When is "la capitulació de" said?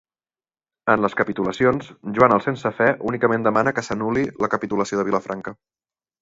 4.47-5.07